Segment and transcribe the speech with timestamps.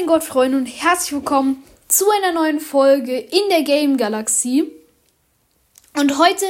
[0.00, 4.72] mein Gott, Freunde, und herzlich willkommen zu einer neuen Folge in der Game Galaxie.
[5.94, 6.46] Und heute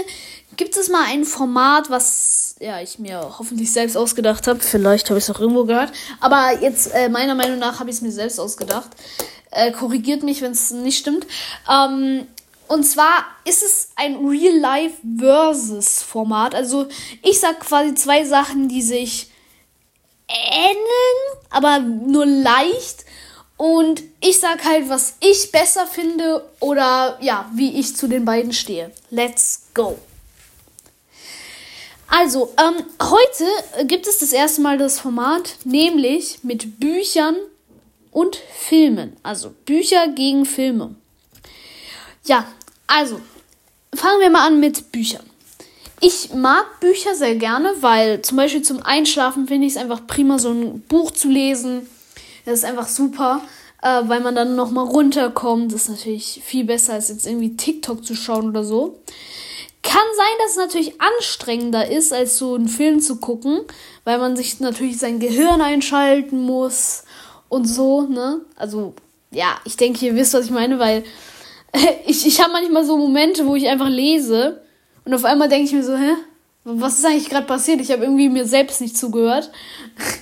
[0.56, 4.60] gibt es mal ein Format, was ja ich mir hoffentlich selbst ausgedacht habe.
[4.60, 5.90] Vielleicht habe ich es auch irgendwo gehört.
[6.20, 8.90] Aber jetzt, äh, meiner Meinung nach, habe ich es mir selbst ausgedacht.
[9.50, 11.26] Äh, korrigiert mich, wenn es nicht stimmt.
[11.68, 12.28] Ähm,
[12.68, 16.54] und zwar ist es ein Real-Life-Versus-Format.
[16.54, 16.86] Also
[17.22, 19.28] ich sag quasi zwei Sachen, die sich
[20.28, 20.76] ähneln,
[21.50, 23.06] aber nur leicht.
[23.60, 28.54] Und ich sag halt, was ich besser finde oder ja, wie ich zu den beiden
[28.54, 28.90] stehe.
[29.10, 29.98] Let's go.
[32.08, 37.36] Also, ähm, heute gibt es das erste Mal das Format, nämlich mit Büchern
[38.12, 39.18] und Filmen.
[39.22, 40.94] Also Bücher gegen Filme.
[42.24, 42.46] Ja,
[42.86, 43.20] also,
[43.94, 45.28] fangen wir mal an mit Büchern.
[46.00, 50.38] Ich mag Bücher sehr gerne, weil zum Beispiel zum Einschlafen finde ich es einfach prima,
[50.38, 51.86] so ein Buch zu lesen.
[52.44, 53.42] Das ist einfach super,
[53.82, 55.72] äh, weil man dann nochmal runterkommt.
[55.72, 59.00] Das ist natürlich viel besser, als jetzt irgendwie TikTok zu schauen oder so.
[59.82, 63.60] Kann sein, dass es natürlich anstrengender ist, als so einen Film zu gucken,
[64.04, 67.04] weil man sich natürlich sein Gehirn einschalten muss
[67.48, 68.42] und so, ne?
[68.56, 68.94] Also,
[69.30, 71.04] ja, ich denke, ihr wisst, was ich meine, weil
[72.06, 74.62] ich, ich habe manchmal so Momente, wo ich einfach lese
[75.04, 76.14] und auf einmal denke ich mir so, hä?
[76.64, 77.80] Was ist eigentlich gerade passiert?
[77.80, 79.50] Ich habe irgendwie mir selbst nicht zugehört.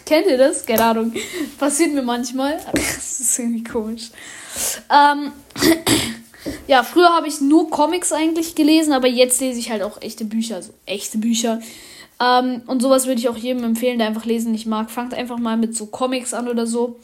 [0.09, 0.65] Kennt ihr das?
[0.65, 1.13] Keine Ahnung.
[1.59, 2.59] Passiert mir manchmal.
[2.73, 4.09] Das ist irgendwie komisch.
[4.91, 5.33] Ähm,
[6.67, 10.25] ja, früher habe ich nur Comics eigentlich gelesen, aber jetzt lese ich halt auch echte
[10.25, 11.61] Bücher, also echte Bücher.
[12.21, 14.91] Ähm, und sowas würde ich auch jedem empfehlen, der einfach lesen nicht mag.
[14.91, 16.99] Fangt einfach mal mit so Comics an oder so.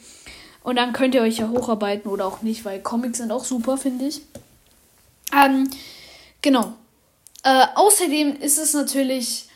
[0.63, 3.77] Und dann könnt ihr euch ja hocharbeiten oder auch nicht, weil Comics sind auch super,
[3.77, 4.23] finde ich.
[5.31, 5.69] Ähm,
[6.41, 6.73] genau.
[7.43, 9.47] Äh, außerdem ist es natürlich,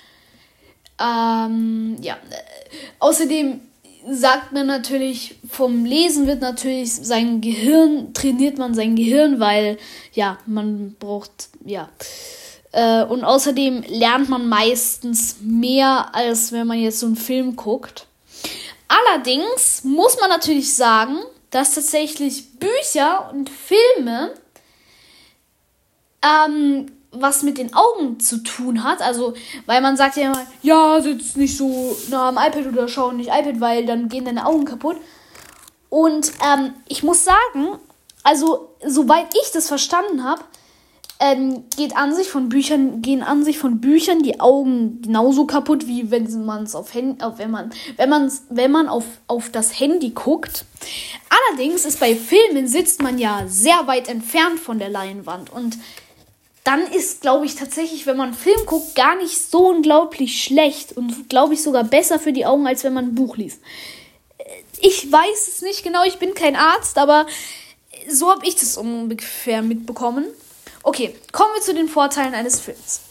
[0.99, 2.15] ähm, ja,
[2.99, 3.61] außerdem
[4.09, 9.77] sagt man natürlich, vom Lesen wird natürlich sein Gehirn, trainiert man sein Gehirn, weil,
[10.13, 11.89] ja, man braucht, ja.
[12.71, 18.05] Äh, und außerdem lernt man meistens mehr, als wenn man jetzt so einen Film guckt.
[18.87, 21.17] Allerdings muss man natürlich sagen,
[21.49, 24.33] dass tatsächlich Bücher und Filme
[26.23, 29.01] ähm, was mit den Augen zu tun hat.
[29.01, 29.33] Also,
[29.65, 33.29] weil man sagt ja immer, ja, sitzt nicht so nah am iPad oder schau nicht
[33.29, 34.97] iPad, weil dann gehen deine Augen kaputt.
[35.89, 37.79] Und ähm, ich muss sagen,
[38.23, 40.43] also, soweit ich das verstanden habe,
[41.21, 45.85] ähm, geht an sich von Büchern, gehen an sich von Büchern die Augen genauso kaputt,
[45.85, 49.77] wie wenn man es auf Handy, wenn man, wenn man, wenn man auf, auf das
[49.77, 50.63] Handy guckt.
[51.29, 55.77] Allerdings ist bei Filmen sitzt man ja sehr weit entfernt von der Leinwand und
[56.69, 60.95] dann ist, glaube ich, tatsächlich, wenn man einen Film guckt, gar nicht so unglaublich schlecht
[60.95, 63.59] und, glaube ich, sogar besser für die Augen, als wenn man ein Buch liest.
[64.37, 64.43] Äh,
[64.79, 67.25] ich weiß es nicht genau, ich bin kein Arzt, aber
[68.07, 70.25] so habe ich das ungefähr mitbekommen.
[70.83, 73.01] Okay, kommen wir zu den Vorteilen eines Films.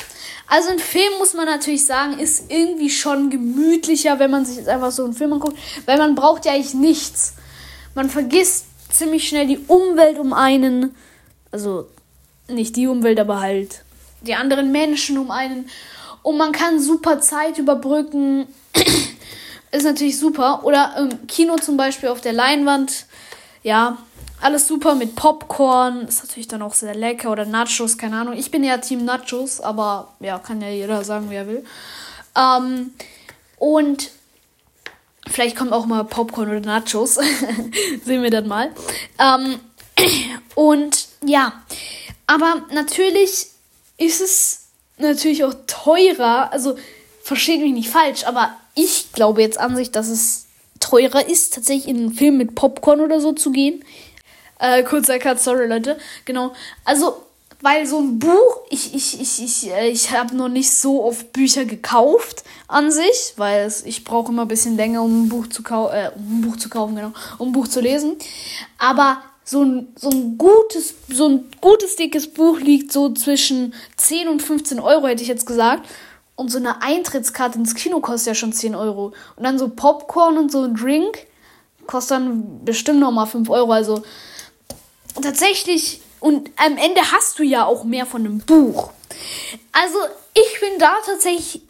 [0.47, 4.69] Also ein Film, muss man natürlich sagen, ist irgendwie schon gemütlicher, wenn man sich jetzt
[4.69, 7.35] einfach so einen Film anguckt, weil man braucht ja eigentlich nichts.
[7.97, 10.95] Man vergisst ziemlich schnell die Umwelt um einen.
[11.51, 11.89] Also
[12.49, 13.83] nicht die Umwelt, aber halt
[14.23, 15.69] die anderen Menschen um einen.
[16.23, 18.47] Und man kann super Zeit überbrücken.
[19.71, 20.65] ist natürlich super.
[20.65, 23.07] Oder im Kino zum Beispiel auf der Leinwand.
[23.63, 23.99] Ja,
[24.41, 26.03] alles super mit Popcorn.
[26.03, 27.31] Ist natürlich dann auch sehr lecker.
[27.31, 28.35] Oder Nachos, keine Ahnung.
[28.35, 31.65] Ich bin ja Team Nachos, aber ja, kann ja jeder sagen, wie er will.
[32.37, 32.93] Ähm,
[33.59, 34.11] und
[35.29, 37.15] vielleicht kommt auch mal Popcorn oder Nachos.
[38.05, 38.71] Sehen wir dann mal.
[39.19, 39.61] Ähm,
[40.55, 41.53] und ja,
[42.29, 43.47] aber natürlich
[43.97, 44.67] ist es
[44.99, 46.53] natürlich auch teurer.
[46.53, 46.77] Also
[47.23, 50.47] versteht mich nicht falsch, aber ich glaube jetzt an sich, dass es
[50.79, 53.83] teurer ist, tatsächlich in einen Film mit Popcorn oder so zu gehen.
[54.61, 55.99] Äh, kurzer Cut, sorry Leute.
[56.27, 56.53] Genau.
[56.85, 57.25] Also,
[57.63, 61.33] weil so ein Buch, ich, ich, ich, ich, äh, ich habe noch nicht so oft
[61.33, 65.47] Bücher gekauft an sich, weil es, ich brauche immer ein bisschen länger, um ein Buch
[65.49, 68.17] zu kaufen, äh, um ein Buch zu kaufen, genau, um ein Buch zu lesen.
[68.79, 74.29] Aber so ein, so ein gutes, so ein gutes dickes Buch liegt so zwischen 10
[74.29, 75.89] und 15 Euro, hätte ich jetzt gesagt.
[76.37, 79.15] Und so eine Eintrittskarte ins Kino kostet ja schon 10 Euro.
[79.37, 81.27] Und dann so Popcorn und so ein Drink
[81.87, 83.73] kostet dann bestimmt nochmal 5 Euro.
[83.73, 84.03] Also
[85.23, 88.91] tatsächlich, und am Ende hast du ja auch mehr von einem Buch.
[89.73, 89.97] Also
[90.35, 91.63] ich bin da tatsächlich,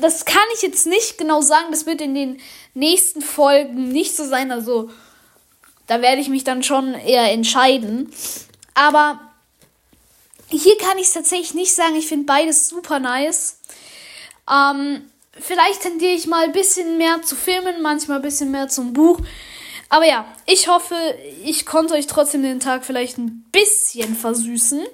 [0.00, 2.40] das kann ich jetzt nicht genau sagen, das wird in den
[2.72, 4.50] nächsten Folgen nicht so sein.
[4.50, 4.88] Also
[5.90, 8.12] da werde ich mich dann schon eher entscheiden.
[8.74, 9.18] Aber
[10.48, 11.96] hier kann ich es tatsächlich nicht sagen.
[11.96, 13.58] Ich finde beides super nice.
[14.48, 18.92] Ähm, vielleicht tendiere ich mal ein bisschen mehr zu Filmen, manchmal ein bisschen mehr zum
[18.92, 19.18] Buch.
[19.88, 20.94] Aber ja, ich hoffe,
[21.44, 24.86] ich konnte euch trotzdem den Tag vielleicht ein bisschen versüßen.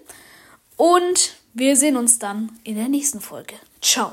[0.78, 3.56] Und wir sehen uns dann in der nächsten Folge.
[3.82, 4.12] Ciao.